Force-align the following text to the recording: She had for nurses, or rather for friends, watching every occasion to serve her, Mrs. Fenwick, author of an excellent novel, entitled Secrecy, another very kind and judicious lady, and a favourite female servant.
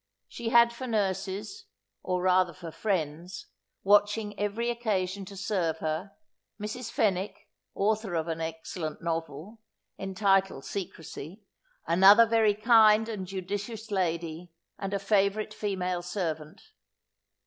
She 0.27 0.49
had 0.49 0.73
for 0.73 0.87
nurses, 0.87 1.65
or 2.01 2.23
rather 2.23 2.53
for 2.53 2.71
friends, 2.71 3.45
watching 3.83 4.33
every 4.39 4.71
occasion 4.71 5.25
to 5.25 5.37
serve 5.37 5.77
her, 5.77 6.13
Mrs. 6.59 6.89
Fenwick, 6.89 7.47
author 7.75 8.15
of 8.15 8.27
an 8.27 8.41
excellent 8.41 9.03
novel, 9.03 9.59
entitled 9.99 10.65
Secrecy, 10.65 11.43
another 11.85 12.25
very 12.25 12.55
kind 12.55 13.07
and 13.07 13.27
judicious 13.27 13.91
lady, 13.91 14.49
and 14.79 14.91
a 14.91 14.97
favourite 14.97 15.53
female 15.53 16.01
servant. 16.01 16.71